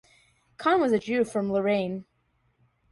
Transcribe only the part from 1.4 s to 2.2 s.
Lorraine.